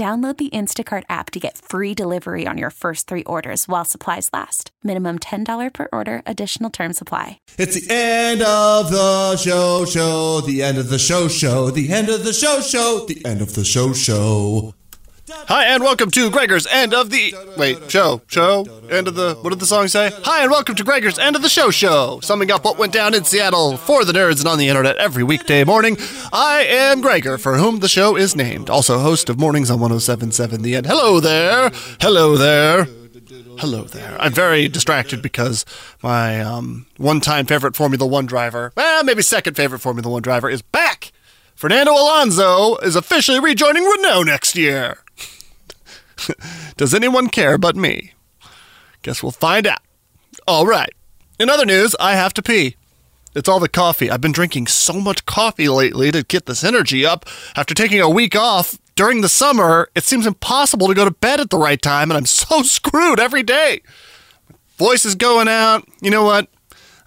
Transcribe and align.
Download 0.00 0.34
the 0.38 0.48
Instacart 0.48 1.02
app 1.10 1.30
to 1.32 1.38
get 1.38 1.58
free 1.58 1.92
delivery 1.92 2.46
on 2.46 2.56
your 2.56 2.70
first 2.70 3.06
three 3.06 3.22
orders 3.24 3.68
while 3.68 3.84
supplies 3.84 4.30
last. 4.32 4.70
Minimum 4.82 5.18
$10 5.18 5.74
per 5.74 5.88
order, 5.92 6.22
additional 6.24 6.70
term 6.70 6.94
supply. 6.94 7.38
It's 7.58 7.74
the 7.74 7.92
end 7.94 8.40
of 8.40 8.90
the 8.90 9.36
show, 9.36 9.84
show, 9.84 10.40
the 10.40 10.62
end 10.62 10.78
of 10.78 10.88
the 10.88 10.98
show, 10.98 11.28
show, 11.28 11.68
the 11.68 11.92
end 11.92 12.08
of 12.08 12.24
the 12.24 12.32
show, 12.32 12.62
show, 12.62 13.04
the 13.06 13.22
end 13.26 13.42
of 13.42 13.54
the 13.54 13.62
show, 13.62 13.92
show. 13.92 14.72
Hi, 15.32 15.66
and 15.66 15.82
welcome 15.82 16.10
to 16.10 16.28
Gregor's 16.28 16.66
End 16.66 16.92
of 16.92 17.10
the. 17.10 17.32
Wait, 17.56 17.88
show, 17.88 18.20
show, 18.26 18.66
end 18.90 19.06
of 19.06 19.14
the. 19.14 19.34
What 19.34 19.50
did 19.50 19.60
the 19.60 19.66
song 19.66 19.86
say? 19.86 20.10
Hi, 20.24 20.42
and 20.42 20.50
welcome 20.50 20.74
to 20.74 20.82
Gregor's 20.82 21.20
End 21.20 21.36
of 21.36 21.42
the 21.42 21.48
Show 21.48 21.70
Show, 21.70 22.18
summing 22.20 22.50
up 22.50 22.64
what 22.64 22.78
went 22.78 22.92
down 22.92 23.14
in 23.14 23.22
Seattle 23.22 23.76
for 23.76 24.04
the 24.04 24.12
nerds 24.12 24.40
and 24.40 24.48
on 24.48 24.58
the 24.58 24.68
internet 24.68 24.96
every 24.96 25.22
weekday 25.22 25.62
morning. 25.62 25.96
I 26.32 26.64
am 26.68 27.00
Gregor, 27.00 27.38
for 27.38 27.58
whom 27.58 27.78
the 27.78 27.88
show 27.88 28.16
is 28.16 28.34
named, 28.34 28.68
also 28.68 28.98
host 28.98 29.28
of 29.28 29.38
Mornings 29.38 29.70
on 29.70 29.78
1077 29.78 30.62
The 30.62 30.74
End. 30.74 30.86
Hello 30.86 31.20
there! 31.20 31.70
Hello 32.00 32.36
there! 32.36 32.88
Hello 33.60 33.84
there. 33.84 34.20
I'm 34.20 34.32
very 34.32 34.66
distracted 34.66 35.22
because 35.22 35.64
my 36.02 36.40
um, 36.40 36.86
one 36.96 37.20
time 37.20 37.46
favorite 37.46 37.76
Formula 37.76 38.04
One 38.04 38.26
driver, 38.26 38.72
well, 38.76 39.04
maybe 39.04 39.22
second 39.22 39.54
favorite 39.54 39.78
Formula 39.78 40.10
One 40.10 40.22
driver, 40.22 40.50
is 40.50 40.62
back! 40.62 41.12
Fernando 41.54 41.92
Alonso 41.92 42.78
is 42.78 42.96
officially 42.96 43.38
rejoining 43.38 43.84
Renault 43.84 44.22
next 44.22 44.56
year. 44.56 44.96
Does 46.76 46.94
anyone 46.94 47.28
care 47.28 47.58
but 47.58 47.76
me? 47.76 48.12
Guess 49.02 49.22
we'll 49.22 49.32
find 49.32 49.66
out. 49.66 49.80
All 50.46 50.66
right. 50.66 50.92
In 51.38 51.48
other 51.48 51.66
news, 51.66 51.96
I 51.98 52.14
have 52.14 52.34
to 52.34 52.42
pee. 52.42 52.76
It's 53.34 53.48
all 53.48 53.60
the 53.60 53.68
coffee. 53.68 54.10
I've 54.10 54.20
been 54.20 54.32
drinking 54.32 54.66
so 54.66 54.94
much 54.94 55.24
coffee 55.24 55.68
lately 55.68 56.10
to 56.10 56.24
get 56.24 56.46
this 56.46 56.64
energy 56.64 57.06
up. 57.06 57.24
After 57.54 57.74
taking 57.74 58.00
a 58.00 58.10
week 58.10 58.34
off 58.34 58.78
during 58.96 59.20
the 59.20 59.28
summer, 59.28 59.88
it 59.94 60.04
seems 60.04 60.26
impossible 60.26 60.88
to 60.88 60.94
go 60.94 61.04
to 61.04 61.12
bed 61.12 61.40
at 61.40 61.50
the 61.50 61.58
right 61.58 61.80
time, 61.80 62.10
and 62.10 62.18
I'm 62.18 62.26
so 62.26 62.62
screwed 62.62 63.20
every 63.20 63.42
day. 63.42 63.82
Voice 64.76 65.04
is 65.04 65.14
going 65.14 65.46
out. 65.48 65.86
You 66.00 66.10
know 66.10 66.24
what? 66.24 66.48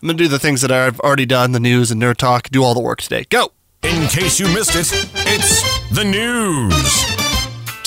I'm 0.01 0.07
going 0.07 0.17
to 0.17 0.23
do 0.23 0.27
the 0.27 0.39
things 0.39 0.61
that 0.61 0.71
I've 0.71 0.99
already 1.01 1.25
done 1.25 1.51
the 1.51 1.59
news 1.59 1.91
and 1.91 2.01
nerd 2.01 2.17
talk, 2.17 2.49
do 2.49 2.63
all 2.63 2.73
the 2.73 2.81
work 2.81 3.01
today. 3.01 3.25
Go! 3.29 3.51
In 3.83 4.07
case 4.07 4.39
you 4.39 4.47
missed 4.47 4.75
it, 4.75 4.87
it's 5.27 5.89
the 5.91 6.03
news. 6.03 7.12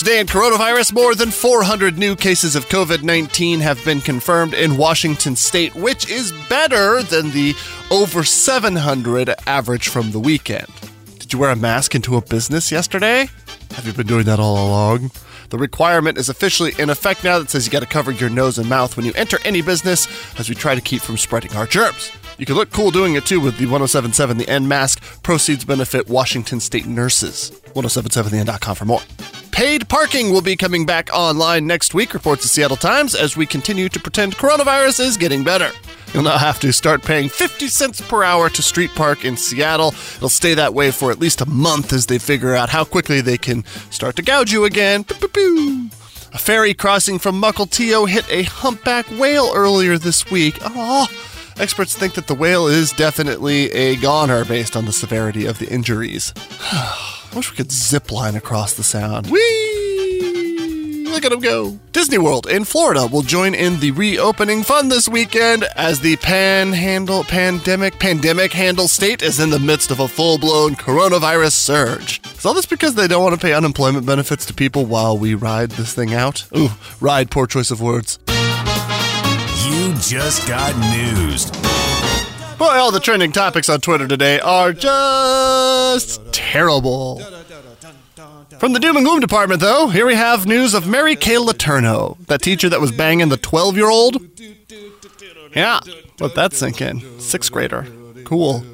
Today 0.06 0.20
in 0.20 0.28
coronavirus, 0.28 0.92
more 0.92 1.16
than 1.16 1.32
400 1.32 1.98
new 1.98 2.14
cases 2.14 2.54
of 2.54 2.68
COVID 2.68 3.02
19 3.02 3.58
have 3.58 3.84
been 3.84 4.00
confirmed 4.00 4.54
in 4.54 4.76
Washington 4.76 5.34
state, 5.34 5.74
which 5.74 6.08
is 6.08 6.30
better 6.48 7.02
than 7.02 7.32
the 7.32 7.56
over 7.90 8.22
700 8.22 9.34
average 9.48 9.88
from 9.88 10.12
the 10.12 10.20
weekend. 10.20 10.68
Did 11.18 11.32
you 11.32 11.40
wear 11.40 11.50
a 11.50 11.56
mask 11.56 11.96
into 11.96 12.14
a 12.14 12.20
business 12.20 12.70
yesterday? 12.70 13.28
Have 13.72 13.84
you 13.84 13.92
been 13.92 14.06
doing 14.06 14.26
that 14.26 14.38
all 14.38 14.54
along? 14.54 15.10
The 15.50 15.58
requirement 15.58 16.18
is 16.18 16.28
officially 16.28 16.72
in 16.78 16.88
effect 16.88 17.24
now 17.24 17.40
that 17.40 17.50
says 17.50 17.66
you 17.66 17.72
got 17.72 17.80
to 17.80 17.86
cover 17.86 18.12
your 18.12 18.30
nose 18.30 18.58
and 18.58 18.68
mouth 18.68 18.96
when 18.96 19.06
you 19.06 19.12
enter 19.16 19.38
any 19.44 19.60
business 19.60 20.06
as 20.38 20.48
we 20.48 20.54
try 20.54 20.76
to 20.76 20.80
keep 20.80 21.02
from 21.02 21.16
spreading 21.16 21.52
our 21.56 21.66
germs. 21.66 22.12
You 22.38 22.46
can 22.46 22.54
look 22.54 22.70
cool 22.70 22.92
doing 22.92 23.16
it 23.16 23.26
too 23.26 23.40
with 23.40 23.58
the 23.58 23.66
1077 23.66 24.38
The 24.38 24.48
End 24.48 24.68
mask. 24.68 25.02
Proceeds 25.24 25.64
benefit 25.64 26.08
Washington 26.08 26.60
State 26.60 26.86
nurses. 26.86 27.50
1077theend.com 27.74 28.76
for 28.76 28.84
more. 28.84 29.00
Paid 29.56 29.88
parking 29.88 30.30
will 30.30 30.42
be 30.42 30.54
coming 30.54 30.84
back 30.84 31.08
online 31.14 31.66
next 31.66 31.94
week, 31.94 32.12
reports 32.12 32.42
the 32.42 32.48
Seattle 32.48 32.76
Times, 32.76 33.14
as 33.14 33.38
we 33.38 33.46
continue 33.46 33.88
to 33.88 33.98
pretend 33.98 34.36
coronavirus 34.36 35.00
is 35.00 35.16
getting 35.16 35.44
better. 35.44 35.70
You'll 36.12 36.24
now 36.24 36.36
have 36.36 36.60
to 36.60 36.74
start 36.74 37.02
paying 37.02 37.30
50 37.30 37.68
cents 37.68 38.02
per 38.02 38.22
hour 38.22 38.50
to 38.50 38.62
street 38.62 38.90
park 38.94 39.24
in 39.24 39.38
Seattle. 39.38 39.94
It'll 40.16 40.28
stay 40.28 40.52
that 40.52 40.74
way 40.74 40.90
for 40.90 41.10
at 41.10 41.20
least 41.20 41.40
a 41.40 41.48
month 41.48 41.94
as 41.94 42.04
they 42.04 42.18
figure 42.18 42.54
out 42.54 42.68
how 42.68 42.84
quickly 42.84 43.22
they 43.22 43.38
can 43.38 43.64
start 43.90 44.16
to 44.16 44.22
gouge 44.22 44.52
you 44.52 44.66
again. 44.66 45.04
Boop-boop-boo. 45.04 45.88
A 46.34 46.38
ferry 46.38 46.74
crossing 46.74 47.18
from 47.18 47.40
Mukilteo 47.40 48.06
hit 48.06 48.30
a 48.30 48.42
humpback 48.42 49.06
whale 49.18 49.50
earlier 49.54 49.96
this 49.96 50.30
week. 50.30 50.58
Oh, 50.60 51.08
experts 51.58 51.96
think 51.96 52.12
that 52.12 52.26
the 52.26 52.34
whale 52.34 52.66
is 52.66 52.92
definitely 52.92 53.72
a 53.72 53.96
goner 53.96 54.44
based 54.44 54.76
on 54.76 54.84
the 54.84 54.92
severity 54.92 55.46
of 55.46 55.58
the 55.58 55.72
injuries. 55.72 56.34
I 57.36 57.38
wish 57.38 57.50
we 57.50 57.56
could 57.58 57.70
zip 57.70 58.10
line 58.10 58.34
across 58.34 58.72
the 58.72 58.82
sound. 58.82 59.26
Whee! 59.26 61.04
Look 61.06 61.22
at 61.22 61.32
him 61.32 61.40
go. 61.40 61.78
Disney 61.92 62.16
World 62.16 62.46
in 62.46 62.64
Florida 62.64 63.06
will 63.06 63.20
join 63.20 63.54
in 63.54 63.78
the 63.78 63.90
reopening 63.90 64.62
fun 64.62 64.88
this 64.88 65.06
weekend 65.06 65.64
as 65.76 66.00
the 66.00 66.16
panhandle 66.16 67.24
pandemic 67.24 67.98
pandemic 67.98 68.54
handle 68.54 68.88
state 68.88 69.20
is 69.20 69.38
in 69.38 69.50
the 69.50 69.58
midst 69.58 69.90
of 69.90 70.00
a 70.00 70.08
full-blown 70.08 70.76
coronavirus 70.76 71.52
surge. 71.52 72.22
Is 72.38 72.46
all 72.46 72.54
this 72.54 72.64
because 72.64 72.94
they 72.94 73.06
don't 73.06 73.22
want 73.22 73.38
to 73.38 73.46
pay 73.46 73.52
unemployment 73.52 74.06
benefits 74.06 74.46
to 74.46 74.54
people 74.54 74.86
while 74.86 75.18
we 75.18 75.34
ride 75.34 75.72
this 75.72 75.92
thing 75.92 76.14
out? 76.14 76.46
Ooh, 76.56 76.70
ride, 77.02 77.30
poor 77.30 77.46
choice 77.46 77.70
of 77.70 77.82
words. 77.82 78.18
You 79.66 79.92
just 79.96 80.48
got 80.48 80.74
news. 80.90 81.50
Boy, 82.58 82.64
all 82.64 82.90
the 82.90 83.00
trending 83.00 83.32
topics 83.32 83.68
on 83.68 83.82
Twitter 83.82 84.08
today 84.08 84.40
are 84.40 84.72
just 84.72 86.20
terrible. 86.32 87.20
From 88.58 88.72
the 88.72 88.80
doom 88.80 88.96
and 88.96 89.04
gloom 89.04 89.20
department, 89.20 89.60
though, 89.60 89.88
here 89.88 90.06
we 90.06 90.14
have 90.14 90.46
news 90.46 90.72
of 90.72 90.86
Mary 90.88 91.16
Kay 91.16 91.34
Letourneau, 91.34 92.16
that 92.28 92.40
teacher 92.40 92.70
that 92.70 92.80
was 92.80 92.92
banging 92.92 93.28
the 93.28 93.36
12 93.36 93.76
year 93.76 93.90
old. 93.90 94.16
Yeah, 95.54 95.80
let 96.18 96.34
that 96.34 96.54
sink 96.54 96.80
in. 96.80 97.20
Sixth 97.20 97.52
grader. 97.52 97.86
Cool. 98.24 98.64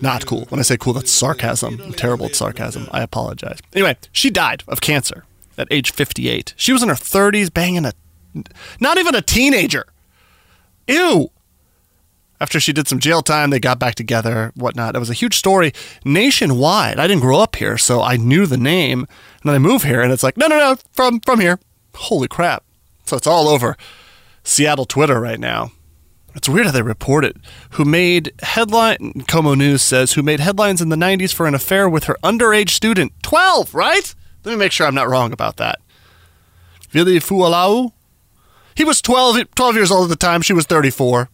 Not 0.00 0.26
cool. 0.26 0.46
When 0.48 0.58
I 0.58 0.64
say 0.64 0.76
cool, 0.76 0.92
that's 0.92 1.12
sarcasm. 1.12 1.80
I'm 1.80 1.92
terrible 1.92 2.26
at 2.26 2.34
sarcasm. 2.34 2.88
I 2.90 3.02
apologize. 3.02 3.60
Anyway, 3.74 3.96
she 4.10 4.28
died 4.28 4.64
of 4.66 4.80
cancer 4.80 5.24
at 5.56 5.68
age 5.70 5.92
58. 5.92 6.52
She 6.56 6.72
was 6.72 6.82
in 6.82 6.88
her 6.88 6.96
30s 6.96 7.54
banging 7.54 7.84
a. 7.84 7.92
Not 8.80 8.98
even 8.98 9.14
a 9.14 9.22
teenager. 9.22 9.86
Ew 10.88 11.30
after 12.40 12.58
she 12.60 12.72
did 12.72 12.88
some 12.88 12.98
jail 12.98 13.22
time, 13.22 13.50
they 13.50 13.60
got 13.60 13.78
back 13.78 13.94
together, 13.94 14.52
whatnot. 14.54 14.96
It 14.96 14.98
was 14.98 15.10
a 15.10 15.14
huge 15.14 15.36
story 15.36 15.72
nationwide. 16.04 16.98
I 16.98 17.06
didn't 17.06 17.22
grow 17.22 17.38
up 17.38 17.56
here, 17.56 17.78
so 17.78 18.02
I 18.02 18.16
knew 18.16 18.46
the 18.46 18.56
name. 18.56 19.00
And 19.00 19.44
then 19.44 19.54
I 19.54 19.58
move 19.58 19.84
here, 19.84 20.02
and 20.02 20.12
it's 20.12 20.22
like, 20.22 20.36
no, 20.36 20.46
no, 20.46 20.58
no, 20.58 20.76
from 20.92 21.20
from 21.20 21.40
here. 21.40 21.58
Holy 21.94 22.28
crap! 22.28 22.64
So 23.04 23.16
it's 23.16 23.26
all 23.26 23.48
over 23.48 23.76
Seattle 24.42 24.84
Twitter 24.84 25.20
right 25.20 25.38
now. 25.38 25.70
It's 26.34 26.48
weird 26.48 26.66
how 26.66 26.72
they 26.72 26.82
report 26.82 27.24
it. 27.24 27.36
Who 27.70 27.84
made 27.84 28.32
headline? 28.42 29.12
KOMO 29.28 29.56
News 29.56 29.82
says 29.82 30.14
who 30.14 30.22
made 30.22 30.40
headlines 30.40 30.82
in 30.82 30.88
the 30.88 30.96
'90s 30.96 31.32
for 31.32 31.46
an 31.46 31.54
affair 31.54 31.88
with 31.88 32.04
her 32.04 32.16
underage 32.24 32.70
student, 32.70 33.12
12, 33.22 33.74
right? 33.74 34.14
Let 34.44 34.52
me 34.52 34.58
make 34.58 34.72
sure 34.72 34.86
I'm 34.86 34.94
not 34.94 35.08
wrong 35.08 35.32
about 35.32 35.56
that. 35.58 35.78
Vili 36.90 37.20
Fualaau. 37.20 37.92
He 38.74 38.84
was 38.84 39.00
12, 39.00 39.54
12 39.54 39.74
years 39.76 39.90
old 39.92 40.04
at 40.04 40.10
the 40.10 40.16
time. 40.16 40.42
She 40.42 40.52
was 40.52 40.66
34. 40.66 41.30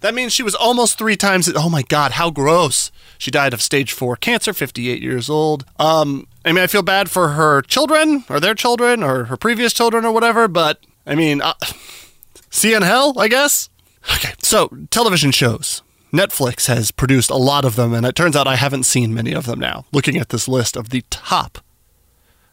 That 0.00 0.14
means 0.14 0.32
she 0.32 0.42
was 0.42 0.54
almost 0.54 0.96
three 0.96 1.16
times. 1.16 1.50
Oh 1.54 1.68
my 1.68 1.82
God, 1.82 2.12
how 2.12 2.30
gross! 2.30 2.92
She 3.18 3.30
died 3.30 3.52
of 3.52 3.60
stage 3.60 3.92
four 3.92 4.14
cancer, 4.14 4.52
58 4.52 5.02
years 5.02 5.28
old. 5.28 5.64
Um, 5.78 6.28
I 6.44 6.52
mean, 6.52 6.62
I 6.62 6.68
feel 6.68 6.82
bad 6.82 7.10
for 7.10 7.30
her 7.30 7.62
children 7.62 8.24
or 8.28 8.38
their 8.38 8.54
children 8.54 9.02
or 9.02 9.24
her 9.24 9.36
previous 9.36 9.72
children 9.72 10.04
or 10.04 10.12
whatever, 10.12 10.46
but 10.46 10.80
I 11.04 11.16
mean, 11.16 11.42
uh, 11.42 11.54
see 12.50 12.74
in 12.74 12.82
hell, 12.82 13.18
I 13.18 13.28
guess. 13.28 13.70
Okay, 14.14 14.32
so 14.38 14.68
television 14.90 15.32
shows. 15.32 15.82
Netflix 16.12 16.66
has 16.68 16.90
produced 16.90 17.28
a 17.28 17.36
lot 17.36 17.64
of 17.64 17.76
them, 17.76 17.92
and 17.92 18.06
it 18.06 18.14
turns 18.14 18.34
out 18.34 18.46
I 18.46 18.56
haven't 18.56 18.84
seen 18.84 19.12
many 19.12 19.32
of 19.32 19.44
them 19.44 19.58
now. 19.58 19.84
Looking 19.92 20.16
at 20.16 20.30
this 20.30 20.48
list 20.48 20.76
of 20.76 20.88
the 20.88 21.04
top 21.10 21.58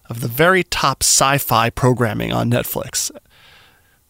of 0.09 0.19
the 0.19 0.27
very 0.27 0.63
top 0.63 1.03
sci 1.03 1.37
fi 1.37 1.69
programming 1.69 2.33
on 2.33 2.51
Netflix. 2.51 3.11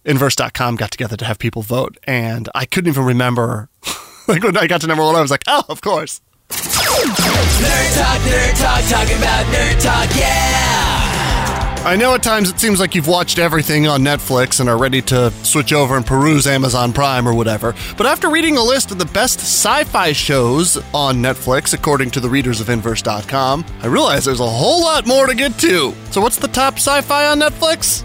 Inverse.com 0.06 0.76
got 0.76 0.92
together 0.92 1.18
to 1.18 1.26
have 1.26 1.40
people 1.40 1.64
vote, 1.64 1.98
and 2.06 2.48
I 2.54 2.66
couldn't 2.66 2.90
even 2.92 3.06
remember. 3.06 3.70
like 4.28 4.44
when 4.44 4.56
I 4.56 4.68
got 4.68 4.82
to 4.82 4.88
number 4.88 5.04
one, 5.04 5.16
I 5.16 5.22
was 5.22 5.32
like, 5.32 5.44
oh, 5.48 5.64
of 5.68 5.82
course. 5.82 6.22
Nerd 6.50 7.98
Talk, 7.98 8.22
Nerd 8.22 8.62
Talk, 8.62 8.84
talking 8.90 9.18
about 9.18 9.46
Nerd 9.48 9.82
Talk, 9.82 10.16
yeah! 10.16 11.82
I 11.86 11.96
know 11.96 12.16
at 12.16 12.24
times 12.24 12.50
it 12.50 12.60
seems 12.60 12.80
like 12.80 12.96
you've 12.96 13.08
watched 13.08 13.38
everything 13.38 13.88
on 13.88 14.02
Netflix 14.02 14.60
and 14.60 14.68
are 14.68 14.78
ready 14.78 15.04
to 15.04 15.30
switch 15.44 15.72
over 15.72 15.96
and 15.96 16.06
peruse 16.06 16.48
Amazon 16.48 16.94
Prime 16.94 17.28
or 17.28 17.34
whatever, 17.36 17.76
but 17.96 18.08
after 18.08 18.30
reading 18.30 18.58
a 18.58 18.64
list 18.64 18.92
of 18.92 18.98
the 18.98 19.06
best 19.06 19.40
sci 19.40 19.84
fi 19.86 20.12
shows 20.12 20.78
on 20.96 21.18
Netflix, 21.18 21.76
according 21.76 22.10
to 22.12 22.20
the 22.20 22.30
readers 22.30 22.60
of 22.60 22.70
Inverse.com, 22.70 23.66
I 23.82 23.88
realize 23.88 24.26
there's 24.26 24.40
a 24.40 24.50
whole 24.50 24.82
lot 24.82 25.06
more 25.06 25.28
to 25.28 25.36
get 25.36 25.60
to. 25.60 25.94
So, 26.10 26.22
what's 26.22 26.38
the 26.38 26.48
top 26.48 26.76
sci 26.76 27.02
fi 27.02 27.28
on 27.28 27.40
Netflix? 27.40 28.04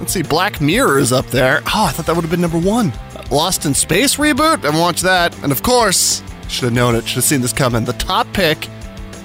Let's 0.00 0.12
see, 0.12 0.22
Black 0.22 0.60
Mirror 0.60 0.98
is 0.98 1.12
up 1.12 1.26
there. 1.26 1.60
Oh, 1.66 1.86
I 1.86 1.92
thought 1.92 2.06
that 2.06 2.14
would 2.14 2.22
have 2.22 2.30
been 2.30 2.40
number 2.40 2.58
one. 2.58 2.92
Lost 3.30 3.66
in 3.66 3.74
Space 3.74 4.16
reboot? 4.16 4.64
I 4.64 4.78
watched 4.78 5.02
that. 5.02 5.36
And 5.42 5.50
of 5.50 5.62
course, 5.62 6.22
should 6.48 6.64
have 6.64 6.72
known 6.72 6.94
it, 6.94 7.06
should 7.06 7.16
have 7.16 7.24
seen 7.24 7.40
this 7.40 7.52
coming. 7.52 7.84
The 7.84 7.92
top 7.94 8.32
pick 8.32 8.68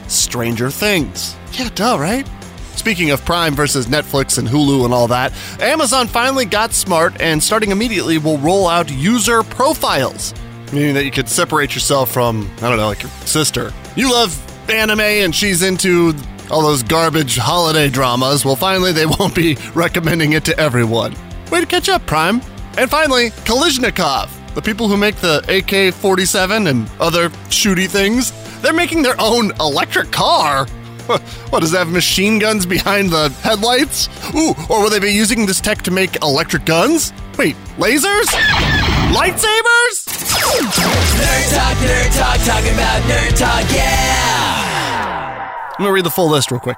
Stranger 0.07 0.69
Things. 0.69 1.35
Yeah, 1.53 1.69
duh, 1.75 1.97
right? 1.99 2.27
Speaking 2.75 3.11
of 3.11 3.23
Prime 3.23 3.55
versus 3.55 3.85
Netflix 3.85 4.37
and 4.37 4.47
Hulu 4.47 4.83
and 4.83 4.93
all 4.93 5.07
that, 5.07 5.31
Amazon 5.61 6.07
finally 6.07 6.45
got 6.45 6.73
smart 6.73 7.21
and 7.21 7.41
starting 7.41 7.71
immediately 7.71 8.17
will 8.17 8.39
roll 8.39 8.67
out 8.67 8.91
user 8.91 9.43
profiles, 9.43 10.33
meaning 10.73 10.93
that 10.95 11.05
you 11.05 11.11
could 11.11 11.29
separate 11.29 11.75
yourself 11.75 12.11
from, 12.11 12.49
I 12.57 12.69
don't 12.69 12.77
know, 12.77 12.87
like 12.87 13.03
your 13.03 13.11
sister. 13.25 13.71
You 13.95 14.11
love 14.11 14.37
anime 14.69 14.99
and 14.99 15.33
she's 15.35 15.61
into 15.61 16.13
all 16.53 16.61
those 16.61 16.83
garbage 16.83 17.35
holiday 17.35 17.89
dramas. 17.89 18.45
Well, 18.45 18.55
finally, 18.55 18.91
they 18.91 19.05
won't 19.19 19.33
be 19.33 19.57
recommending 19.73 20.33
it 20.33 20.45
to 20.45 20.59
everyone. 20.59 21.15
Way 21.51 21.61
to 21.61 21.65
catch 21.65 21.89
up, 21.89 22.05
Prime. 22.05 22.41
And 22.77 22.89
finally, 22.89 23.31
Kalashnikov. 23.45 24.29
The 24.53 24.61
people 24.61 24.87
who 24.87 24.95
make 24.95 25.15
the 25.15 25.43
AK 25.49 25.95
47 25.95 26.67
and 26.67 26.89
other 26.99 27.29
shooty 27.49 27.89
things, 27.89 28.31
they're 28.61 28.71
making 28.71 29.01
their 29.01 29.15
own 29.19 29.51
electric 29.59 30.11
car. 30.11 30.67
What, 31.49 31.59
does 31.59 31.71
that 31.71 31.79
have 31.79 31.91
machine 31.91 32.39
guns 32.39 32.65
behind 32.65 33.09
the 33.09 33.27
headlights? 33.41 34.07
Ooh, 34.33 34.55
or 34.69 34.81
will 34.81 34.89
they 34.89 35.01
be 35.01 35.11
using 35.11 35.45
this 35.45 35.59
tech 35.59 35.81
to 35.81 35.91
make 35.91 36.15
electric 36.23 36.63
guns? 36.63 37.11
Wait, 37.37 37.57
lasers? 37.77 38.27
Lightsabers? 39.11 40.07
Nerd 41.19 41.53
Talk, 41.53 41.77
Nerd 41.77 42.17
Talk, 42.17 42.39
talking 42.45 42.73
about 42.73 43.01
Nerd 43.03 43.37
Talk, 43.37 43.69
yeah! 43.75 44.52
I'm 45.73 45.85
gonna 45.85 45.91
read 45.93 46.05
the 46.05 46.11
full 46.11 46.29
list 46.29 46.51
real 46.51 46.59
quick. 46.59 46.77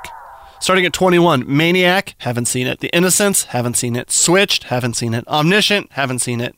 Starting 0.60 0.86
at 0.86 0.94
21, 0.94 1.44
Maniac, 1.48 2.16
haven't 2.20 2.46
seen 2.46 2.66
it. 2.66 2.80
The 2.80 2.88
Innocents, 2.96 3.46
haven't 3.46 3.76
seen 3.76 3.96
it. 3.96 4.10
Switched, 4.10 4.66
haven't 4.66 4.96
seen 4.96 5.14
it. 5.14 5.28
Omniscient, 5.28 5.92
haven't 5.92 6.20
seen 6.20 6.40
it. 6.42 6.56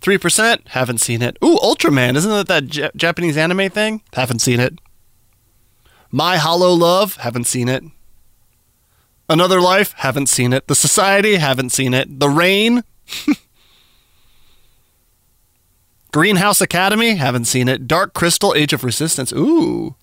3%, 0.00 0.68
haven't 0.68 0.98
seen 0.98 1.22
it. 1.22 1.36
Ooh, 1.44 1.58
Ultraman, 1.58 2.16
isn't 2.16 2.30
that 2.30 2.48
that 2.48 2.66
J- 2.66 2.90
Japanese 2.96 3.36
anime 3.36 3.68
thing? 3.68 4.02
Haven't 4.14 4.38
seen 4.38 4.60
it. 4.60 4.78
My 6.10 6.38
Holo 6.38 6.72
Love, 6.72 7.16
haven't 7.16 7.44
seen 7.44 7.68
it. 7.68 7.84
Another 9.28 9.60
Life, 9.60 9.92
haven't 9.98 10.28
seen 10.28 10.52
it. 10.52 10.66
The 10.66 10.74
Society, 10.74 11.36
haven't 11.36 11.70
seen 11.70 11.92
it. 11.94 12.18
The 12.20 12.28
Rain, 12.28 12.82
Greenhouse 16.12 16.60
Academy, 16.60 17.16
haven't 17.16 17.44
seen 17.44 17.68
it. 17.68 17.86
Dark 17.86 18.14
Crystal, 18.14 18.54
Age 18.54 18.72
of 18.72 18.82
Resistance, 18.82 19.32
ooh. 19.32 19.94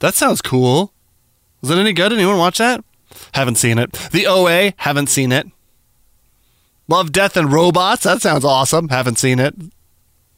That 0.00 0.14
sounds 0.14 0.42
cool. 0.42 0.92
Was 1.60 1.70
it 1.70 1.78
any 1.78 1.92
good? 1.92 2.12
Anyone 2.12 2.38
watch 2.38 2.58
that? 2.58 2.84
Haven't 3.32 3.56
seen 3.56 3.78
it. 3.78 3.92
The 4.12 4.26
OA, 4.26 4.72
haven't 4.78 5.08
seen 5.08 5.32
it. 5.32 5.46
Love, 6.88 7.12
Death, 7.12 7.36
and 7.36 7.52
Robots, 7.52 8.04
that 8.04 8.22
sounds 8.22 8.44
awesome. 8.44 8.90
Haven't 8.90 9.18
seen 9.18 9.38
it. 9.38 9.54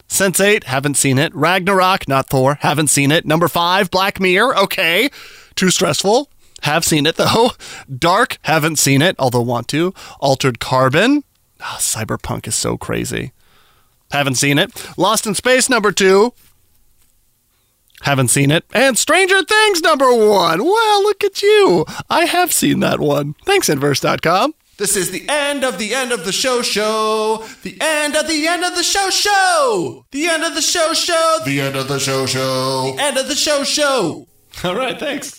Sense8, 0.07 0.63
haven't 0.63 0.95
seen 0.95 1.19
it. 1.19 1.33
Ragnarok, 1.35 2.07
not 2.07 2.29
Thor, 2.29 2.57
haven't 2.61 2.87
seen 2.89 3.11
it. 3.11 3.25
Number 3.25 3.47
five, 3.47 3.91
Black 3.91 4.19
Mirror, 4.19 4.57
okay. 4.57 5.09
Too 5.55 5.69
stressful. 5.69 6.29
Have 6.63 6.83
seen 6.83 7.05
it 7.05 7.15
though. 7.15 7.51
Dark, 7.97 8.37
haven't 8.41 8.79
seen 8.79 9.01
it, 9.01 9.15
although 9.19 9.41
want 9.41 9.67
to. 9.69 9.93
Altered 10.19 10.59
Carbon, 10.59 11.23
Ah, 11.61 11.77
Cyberpunk 11.79 12.47
is 12.47 12.55
so 12.55 12.77
crazy. 12.77 13.33
Haven't 14.11 14.35
seen 14.35 14.57
it. 14.57 14.71
Lost 14.97 15.27
in 15.27 15.35
Space, 15.35 15.69
number 15.69 15.91
two. 15.91 16.33
Haven't 18.01 18.29
seen 18.29 18.51
it. 18.51 18.65
And 18.73 18.97
Stranger 18.97 19.43
Things, 19.43 19.81
number 19.81 20.13
one. 20.13 20.63
Well, 20.63 21.03
look 21.03 21.23
at 21.23 21.41
you. 21.41 21.85
I 22.09 22.25
have 22.25 22.53
seen 22.53 22.79
that 22.79 22.99
one. 22.99 23.35
Thanks, 23.45 23.69
Inverse.com. 23.69 24.53
This 24.77 24.95
is 24.95 25.11
the 25.11 25.27
end 25.27 25.65
of 25.65 25.77
the 25.77 25.93
end 25.93 26.13
of 26.13 26.23
the 26.23 26.31
show 26.31 26.61
show. 26.61 27.45
The 27.63 27.77
end 27.81 28.15
of 28.15 28.29
the 28.29 28.47
end 28.47 28.63
of 28.63 28.75
the 28.75 28.83
show 28.83 29.09
show. 29.09 30.05
The 30.11 30.27
end 30.27 30.43
of 30.43 30.55
the 30.55 30.61
show 30.61 30.93
show. 30.93 31.39
The 31.43 31.59
end 31.59 31.75
of 31.75 31.89
the 31.89 31.99
show 31.99 32.25
show. 32.25 32.93
The 32.95 33.01
end 33.03 33.17
of 33.17 33.27
the 33.27 33.35
show 33.35 33.65
show. 33.65 34.27
All 34.63 34.75
right, 34.75 34.97
thanks. 34.97 35.38